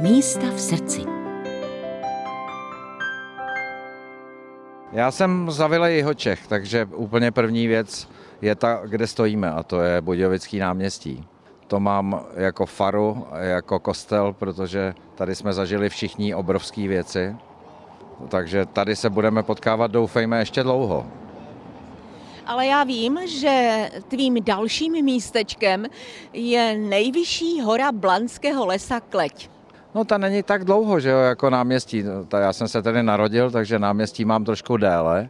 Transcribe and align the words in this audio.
Místa 0.00 0.46
v 0.54 0.60
srdci. 0.60 1.00
Já 4.92 5.10
jsem 5.10 5.50
z 5.50 5.60
Avile 5.60 6.14
Čech, 6.14 6.46
takže 6.46 6.84
úplně 6.84 7.30
první 7.30 7.66
věc 7.66 8.08
je 8.42 8.54
ta, 8.54 8.80
kde 8.86 9.06
stojíme, 9.06 9.50
a 9.50 9.62
to 9.62 9.80
je 9.80 10.00
Budějovický 10.00 10.58
náměstí. 10.58 11.24
To 11.66 11.80
mám 11.80 12.26
jako 12.34 12.66
faru, 12.66 13.26
jako 13.38 13.78
kostel, 13.78 14.32
protože 14.32 14.94
tady 15.14 15.34
jsme 15.34 15.52
zažili 15.52 15.88
všichni 15.88 16.34
obrovské 16.34 16.88
věci. 16.88 17.36
Takže 18.28 18.66
tady 18.66 18.96
se 18.96 19.10
budeme 19.10 19.42
potkávat, 19.42 19.90
doufejme, 19.90 20.38
ještě 20.38 20.62
dlouho. 20.62 21.06
Ale 22.46 22.66
já 22.66 22.84
vím, 22.84 23.18
že 23.26 23.88
tvým 24.08 24.44
dalším 24.44 25.04
místečkem 25.04 25.86
je 26.32 26.78
nejvyšší 26.78 27.60
hora 27.60 27.92
Blanského 27.92 28.66
lesa 28.66 29.00
Kleť. 29.00 29.55
No 29.96 30.04
ta 30.04 30.18
není 30.18 30.42
tak 30.42 30.64
dlouho, 30.64 31.00
že 31.00 31.10
jo, 31.10 31.18
jako 31.18 31.50
náměstí. 31.50 32.04
Já 32.38 32.52
jsem 32.52 32.68
se 32.68 32.82
tady 32.82 33.02
narodil, 33.02 33.50
takže 33.50 33.78
náměstí 33.78 34.24
mám 34.24 34.44
trošku 34.44 34.76
déle. 34.76 35.28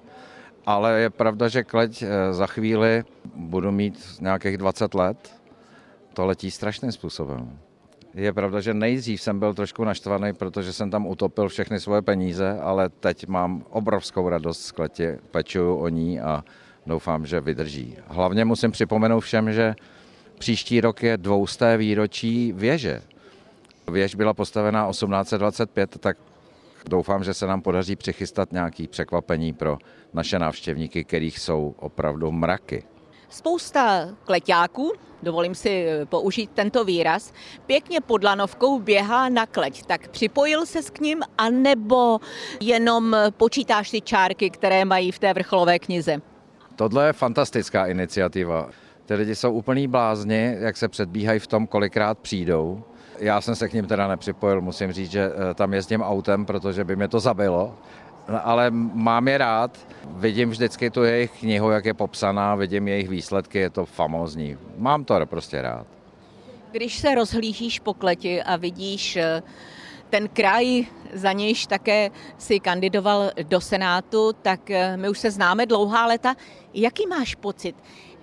Ale 0.66 1.01
je 1.01 1.11
pravda, 1.11 1.48
že 1.48 1.65
Kleť 1.65 2.02
eh, 2.02 2.33
za 2.33 2.47
chvíli 2.47 3.05
budu 3.34 3.73
mít 3.73 3.98
nějakých 4.21 4.57
20 4.59 4.95
let. 4.95 5.41
To 6.15 6.27
letí 6.27 6.51
strašným 6.51 6.93
způsobem. 6.93 7.59
Je 8.15 8.33
pravda, 8.33 8.60
že 8.60 8.74
nejdřív 8.74 9.23
jsem 9.23 9.38
byl 9.38 9.55
trošku 9.55 9.84
naštvaný, 9.84 10.33
protože 10.33 10.73
jsem 10.73 10.91
tam 10.91 11.07
utopil 11.07 11.48
všechny 11.48 11.80
svoje 11.80 12.02
peníze, 12.02 12.59
ale 12.60 12.88
teď 12.88 13.27
mám 13.27 13.62
obrovskou 13.71 14.29
radost 14.29 14.62
z 14.62 14.71
Kleti, 14.71 15.09
pečuju 15.30 15.77
o 15.77 15.88
ní 15.88 16.21
a 16.21 16.45
doufám, 16.87 17.27
že 17.27 17.41
vydrží. 17.41 17.96
Hlavně 18.09 18.45
musím 18.45 18.71
připomenout 18.71 19.21
všem, 19.21 19.52
že 19.52 19.74
příští 20.38 20.80
rok 20.80 21.02
je 21.02 21.16
dvousté 21.16 21.77
výročí 21.77 22.52
věže. 22.52 23.02
Věž 23.91 24.15
byla 24.15 24.35
postavená 24.35 24.91
1825, 24.91 25.99
tak 26.01 26.16
doufám, 26.88 27.24
že 27.24 27.35
se 27.35 27.47
nám 27.47 27.63
podaří 27.63 27.97
přichystat 27.97 28.52
nějaké 28.52 28.88
překvapení 28.88 29.52
pro 29.52 29.79
naše 30.13 30.38
návštěvníky, 30.38 31.05
kterých 31.05 31.38
jsou 31.38 31.74
opravdu 31.79 32.33
mraky. 32.33 32.85
Spousta 33.29 34.09
kleťáků, 34.25 34.93
dovolím 35.23 35.55
si 35.55 35.87
použít 36.05 36.51
tento 36.55 36.85
výraz, 36.85 37.33
pěkně 37.66 38.01
pod 38.01 38.25
lanovkou 38.25 38.79
běhá 38.79 39.29
na 39.29 39.47
kleť. 39.47 39.87
Tak 39.87 40.09
připojil 40.09 40.66
se 40.66 40.82
k 40.82 41.01
ním, 41.01 41.23
anebo 41.38 42.19
jenom 42.60 43.16
počítáš 43.30 43.91
ty 43.91 44.01
čárky, 44.01 44.51
které 44.51 44.85
mají 44.85 45.13
v 45.13 45.19
té 45.19 45.35
vrcholové 45.35 45.79
knize? 45.79 46.16
Tohle 46.77 47.07
je 47.07 47.13
fantastická 47.13 47.87
iniciativa. 47.87 48.69
Ty 49.07 49.15
lidi 49.15 49.35
jsou 49.35 49.53
úplný 49.53 49.88
blázni, 49.88 50.57
jak 50.59 50.77
se 50.77 50.88
předbíhají 50.88 51.38
v 51.38 51.47
tom, 51.47 51.66
kolikrát 51.66 52.19
přijdou. 52.19 52.85
Já 53.19 53.41
jsem 53.41 53.55
se 53.57 53.69
k 53.69 53.73
ním 53.73 53.87
teda 53.87 54.09
nepřipojil, 54.09 54.61
musím 54.61 54.93
říct, 54.93 55.11
že 55.11 55.31
eh, 55.51 55.55
tam 55.55 55.75
jezdím 55.75 56.03
autem, 56.03 56.47
protože 56.47 56.85
by 56.85 56.97
mě 56.97 57.09
to 57.09 57.21
zabilo. 57.21 57.75
No, 58.29 58.47
ale 58.47 58.71
mám 58.71 59.29
je 59.29 59.39
rád, 59.39 59.79
vidím 60.07 60.51
vždycky 60.51 60.91
tu 60.91 61.03
jejich 61.03 61.31
knihu, 61.31 61.71
jak 61.71 61.85
je 61.85 61.95
popsaná, 61.95 62.55
vidím 62.55 62.89
jejich 62.89 63.09
výsledky, 63.09 63.59
je 63.59 63.71
to 63.71 63.85
famózní. 63.85 64.59
Mám 64.77 65.05
to 65.05 65.27
prostě 65.27 65.62
rád. 65.62 65.87
Když 66.71 66.99
se 66.99 67.15
rozhlížíš 67.15 67.81
po 67.81 67.94
kleti 67.94 68.43
a 68.43 68.56
vidíš 68.56 69.17
eh, 69.17 69.43
ten 70.11 70.28
kraj, 70.28 70.84
za 71.12 71.33
nějž 71.33 71.67
také 71.67 72.11
si 72.39 72.61
kandidoval 72.61 73.31
do 73.43 73.61
Senátu, 73.61 74.33
tak 74.43 74.71
eh, 74.71 74.97
my 74.97 75.09
už 75.09 75.19
se 75.19 75.31
známe 75.31 75.67
dlouhá 75.67 76.06
léta. 76.06 76.34
Jaký 76.75 77.06
máš 77.06 77.34
pocit? 77.34 77.77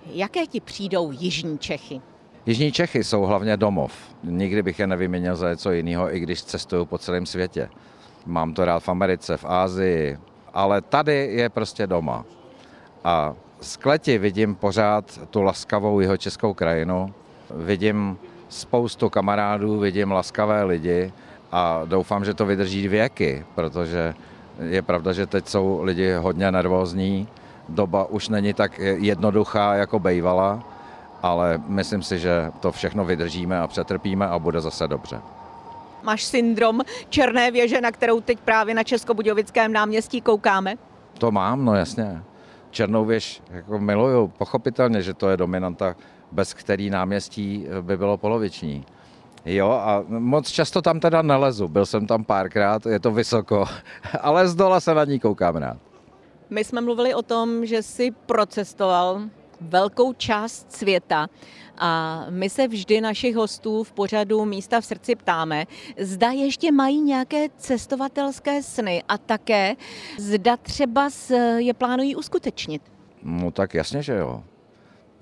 Jaké 0.06 0.46
ti 0.46 0.60
přijdou 0.60 1.12
Jižní 1.12 1.58
Čechy? 1.58 2.00
Jižní 2.46 2.72
Čechy 2.72 3.04
jsou 3.04 3.22
hlavně 3.22 3.56
domov. 3.56 3.92
Nikdy 4.22 4.62
bych 4.62 4.78
je 4.78 4.86
nevyměnil 4.86 5.36
za 5.36 5.50
něco 5.50 5.72
jiného, 5.72 6.16
i 6.16 6.20
když 6.20 6.42
cestuju 6.42 6.84
po 6.84 6.98
celém 6.98 7.26
světě. 7.26 7.68
Mám 8.26 8.54
to 8.54 8.64
rád 8.64 8.80
v 8.80 8.88
Americe, 8.88 9.36
v 9.36 9.44
Ázii, 9.44 10.18
ale 10.54 10.80
tady 10.80 11.28
je 11.32 11.48
prostě 11.48 11.86
doma. 11.86 12.24
A 13.04 13.34
z 13.60 13.76
kleti 13.76 14.18
vidím 14.18 14.54
pořád 14.54 15.20
tu 15.30 15.42
laskavou 15.42 16.00
jeho 16.00 16.16
českou 16.16 16.54
krajinu, 16.54 17.14
vidím 17.50 18.18
spoustu 18.48 19.10
kamarádů, 19.10 19.78
vidím 19.78 20.12
laskavé 20.12 20.64
lidi 20.64 21.12
a 21.52 21.82
doufám, 21.84 22.24
že 22.24 22.34
to 22.34 22.46
vydrží 22.46 22.88
věky, 22.88 23.44
protože 23.54 24.14
je 24.60 24.82
pravda, 24.82 25.12
že 25.12 25.26
teď 25.26 25.48
jsou 25.48 25.82
lidi 25.82 26.12
hodně 26.12 26.52
nervózní, 26.52 27.28
doba 27.68 28.04
už 28.04 28.28
není 28.28 28.54
tak 28.54 28.78
jednoduchá, 28.78 29.74
jako 29.74 29.98
bejvala, 29.98 30.73
ale 31.24 31.62
myslím 31.66 32.02
si, 32.02 32.18
že 32.18 32.52
to 32.60 32.72
všechno 32.72 33.04
vydržíme 33.04 33.58
a 33.60 33.66
přetrpíme 33.66 34.26
a 34.26 34.38
bude 34.38 34.60
zase 34.60 34.88
dobře. 34.88 35.20
Máš 36.02 36.24
syndrom 36.24 36.80
Černé 37.08 37.50
věže, 37.50 37.80
na 37.80 37.92
kterou 37.92 38.20
teď 38.20 38.38
právě 38.40 38.74
na 38.74 38.82
Českobudějovickém 38.82 39.72
náměstí 39.72 40.20
koukáme? 40.20 40.74
To 41.18 41.30
mám, 41.30 41.64
no 41.64 41.74
jasně. 41.74 42.22
Černou 42.70 43.04
věž 43.04 43.42
jako 43.50 43.78
miluju, 43.78 44.28
pochopitelně, 44.28 45.02
že 45.02 45.14
to 45.14 45.28
je 45.28 45.36
dominanta, 45.36 45.96
bez 46.32 46.54
který 46.54 46.90
náměstí 46.90 47.66
by 47.80 47.96
bylo 47.96 48.16
poloviční. 48.16 48.84
Jo, 49.44 49.70
a 49.70 50.04
moc 50.08 50.48
často 50.48 50.82
tam 50.82 51.00
teda 51.00 51.22
nelezu. 51.22 51.68
Byl 51.68 51.86
jsem 51.86 52.06
tam 52.06 52.24
párkrát, 52.24 52.86
je 52.86 53.00
to 53.00 53.10
vysoko, 53.10 53.64
ale 54.20 54.48
z 54.48 54.54
dola 54.54 54.80
se 54.80 54.94
na 54.94 55.04
ní 55.04 55.20
koukám 55.20 55.56
rád. 55.56 55.76
My 56.50 56.64
jsme 56.64 56.80
mluvili 56.80 57.14
o 57.14 57.22
tom, 57.22 57.66
že 57.66 57.82
jsi 57.82 58.10
procestoval 58.10 59.22
velkou 59.60 60.12
část 60.12 60.72
světa 60.72 61.28
a 61.78 62.24
my 62.30 62.50
se 62.50 62.68
vždy 62.68 63.00
našich 63.00 63.36
hostů 63.36 63.84
v 63.84 63.92
pořadu 63.92 64.44
Místa 64.44 64.80
v 64.80 64.84
srdci 64.84 65.14
ptáme, 65.14 65.66
zda 65.98 66.30
ještě 66.30 66.72
mají 66.72 67.00
nějaké 67.00 67.46
cestovatelské 67.56 68.62
sny 68.62 69.02
a 69.08 69.18
také 69.18 69.74
zda 70.18 70.56
třeba 70.56 71.10
je 71.56 71.74
plánují 71.74 72.16
uskutečnit. 72.16 72.82
No 73.22 73.50
tak 73.50 73.74
jasně, 73.74 74.02
že 74.02 74.14
jo. 74.14 74.44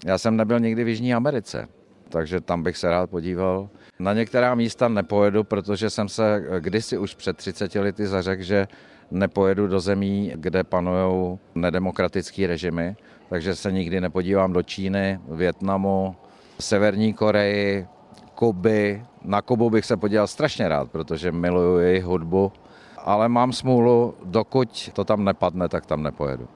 Já 0.04 0.19
jsem 0.19 0.37
nebyl 0.37 0.60
nikdy 0.60 0.84
v 0.84 0.88
Jižní 0.88 1.14
Americe, 1.14 1.69
takže 2.09 2.41
tam 2.41 2.62
bych 2.62 2.76
se 2.76 2.91
rád 2.91 3.10
podíval. 3.10 3.69
Na 3.99 4.12
některá 4.12 4.54
místa 4.54 4.88
nepojedu, 4.88 5.44
protože 5.44 5.91
jsem 5.91 6.09
se 6.09 6.44
kdysi 6.60 6.99
už 6.99 7.14
před 7.14 7.37
30 7.37 7.75
lety 7.75 8.06
zařekl, 8.06 8.43
že 8.43 8.69
nepojedu 9.10 9.66
do 9.66 9.81
zemí, 9.81 10.32
kde 10.34 10.64
panují 10.64 11.38
nedemokratické 11.54 12.47
režimy, 12.47 12.97
takže 13.32 13.56
se 13.56 13.72
nikdy 13.72 14.00
nepodívám 14.00 14.53
do 14.53 14.62
Číny, 14.62 15.20
Větnamu, 15.28 16.16
Severní 16.60 17.12
Koreji, 17.12 17.87
Kuby. 18.34 19.04
Na 19.25 19.43
Kubu 19.43 19.70
bych 19.70 19.84
se 19.84 19.97
podíval 19.97 20.26
strašně 20.26 20.69
rád, 20.69 20.91
protože 20.91 21.32
miluju 21.32 21.78
jejich 21.78 22.04
hudbu, 22.04 22.53
ale 22.98 23.28
mám 23.28 23.53
smůlu, 23.53 24.15
dokud 24.25 24.91
to 24.93 25.04
tam 25.04 25.25
nepadne, 25.25 25.69
tak 25.69 25.87
tam 25.87 26.03
nepojedu. 26.03 26.48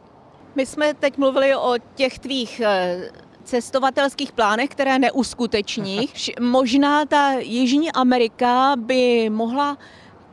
My 0.54 0.66
jsme 0.66 0.94
teď 0.94 1.18
mluvili 1.18 1.56
o 1.56 1.74
těch 1.94 2.18
tvých 2.18 2.60
eh, 2.60 3.10
cestovatelských 3.44 4.32
plánech, 4.32 4.70
které 4.70 4.98
neuskuteční. 4.98 6.08
Možná 6.40 7.04
ta 7.04 7.32
Jižní 7.32 7.92
Amerika 7.92 8.74
by 8.76 9.30
mohla 9.30 9.78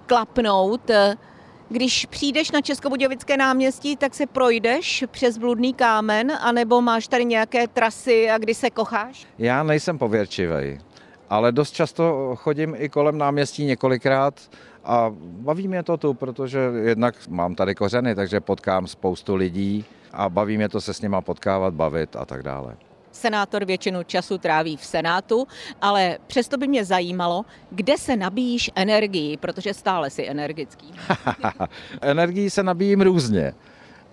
klapnout. 0.06 0.92
Když 1.69 2.06
přijdeš 2.06 2.51
na 2.51 2.62
Českobudějovické 2.62 3.38
náměstí, 3.38 3.97
tak 3.97 4.16
se 4.16 4.25
projdeš 4.25 5.03
přes 5.12 5.38
Bludný 5.38 5.74
kámen, 5.74 6.31
anebo 6.41 6.81
máš 6.81 7.07
tady 7.07 7.25
nějaké 7.25 7.68
trasy 7.68 8.29
a 8.29 8.38
kdy 8.38 8.53
se 8.53 8.69
kocháš? 8.69 9.28
Já 9.38 9.63
nejsem 9.63 9.97
pověrčivý, 9.97 10.79
ale 11.29 11.51
dost 11.51 11.72
často 11.72 12.34
chodím 12.35 12.75
i 12.78 12.90
kolem 12.90 13.18
náměstí 13.18 13.66
několikrát 13.66 14.41
a 14.84 15.12
baví 15.18 15.68
mě 15.68 15.84
to 15.84 15.97
tu, 15.97 16.13
protože 16.13 16.59
jednak 16.84 17.16
mám 17.28 17.56
tady 17.56 17.75
kořeny, 17.75 18.16
takže 18.16 18.40
potkám 18.40 18.88
spoustu 18.88 19.35
lidí 19.35 19.85
a 20.12 20.30
baví 20.30 20.57
mě 20.57 20.69
to 20.69 20.81
se 20.81 20.94
s 20.94 21.01
nima 21.01 21.22
potkávat, 21.22 21.74
bavit 21.74 22.16
a 22.16 22.25
tak 22.25 22.44
dále. 22.44 22.75
Senátor 23.13 23.66
většinu 23.66 24.03
času 24.03 24.38
tráví 24.38 24.78
v 24.78 24.85
Senátu, 24.85 25.47
ale 25.81 26.18
přesto 26.27 26.57
by 26.57 26.68
mě 26.68 26.86
zajímalo, 26.86 27.45
kde 27.71 27.98
se 27.98 28.15
nabíjíš 28.15 28.71
energii, 28.75 29.38
protože 29.38 29.74
stále 29.74 30.10
si 30.10 30.30
energický. 30.30 30.94
energii 32.01 32.50
se 32.50 32.63
nabíjím 32.63 33.01
různě. 33.01 33.54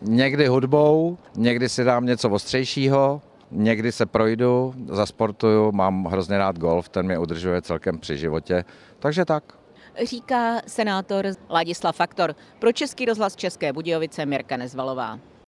Někdy 0.02 0.46
hudbou, 0.46 1.18
někdy 1.36 1.68
si 1.68 1.84
dám 1.84 2.06
něco 2.06 2.30
ostřejšího, 2.30 3.22
někdy 3.50 3.92
se 3.92 4.06
projdu, 4.06 4.74
zasportuju, 4.88 5.72
mám 5.72 6.04
hrozně 6.04 6.38
rád 6.38 6.58
golf, 6.58 6.88
ten 6.88 7.06
mě 7.06 7.18
udržuje 7.18 7.62
celkem 7.62 7.98
při 7.98 8.18
životě, 8.18 8.64
takže 8.98 9.24
tak. 9.24 9.44
Říká 10.04 10.60
senátor 10.66 11.26
Ladislav 11.50 11.96
Faktor 11.96 12.34
pro 12.58 12.72
Český 12.72 13.04
rozhlas 13.04 13.36
České 13.36 13.72
Budějovice 13.72 14.26
Mirka 14.26 14.56
Nezvalová. 14.56 15.18